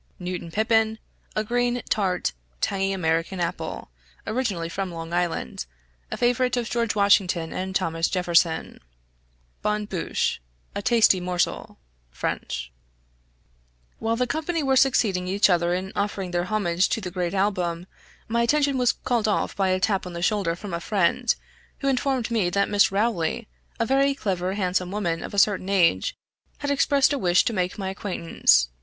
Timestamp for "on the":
20.07-20.23